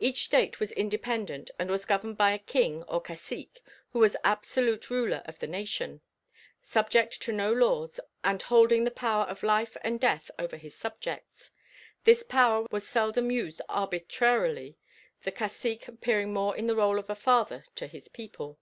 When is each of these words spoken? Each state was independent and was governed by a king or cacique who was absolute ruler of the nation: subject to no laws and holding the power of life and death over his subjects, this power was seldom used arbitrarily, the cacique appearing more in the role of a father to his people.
Each 0.00 0.24
state 0.24 0.58
was 0.60 0.72
independent 0.72 1.50
and 1.58 1.68
was 1.70 1.84
governed 1.84 2.16
by 2.16 2.32
a 2.32 2.38
king 2.38 2.84
or 2.84 3.02
cacique 3.02 3.60
who 3.90 3.98
was 3.98 4.16
absolute 4.24 4.88
ruler 4.88 5.20
of 5.26 5.40
the 5.40 5.46
nation: 5.46 6.00
subject 6.62 7.20
to 7.20 7.32
no 7.32 7.52
laws 7.52 8.00
and 8.24 8.40
holding 8.40 8.84
the 8.84 8.90
power 8.90 9.24
of 9.24 9.42
life 9.42 9.76
and 9.84 10.00
death 10.00 10.30
over 10.38 10.56
his 10.56 10.74
subjects, 10.74 11.50
this 12.04 12.22
power 12.22 12.66
was 12.70 12.88
seldom 12.88 13.30
used 13.30 13.60
arbitrarily, 13.68 14.78
the 15.24 15.30
cacique 15.30 15.86
appearing 15.86 16.32
more 16.32 16.56
in 16.56 16.66
the 16.66 16.74
role 16.74 16.98
of 16.98 17.10
a 17.10 17.14
father 17.14 17.62
to 17.74 17.86
his 17.88 18.08
people. 18.08 18.58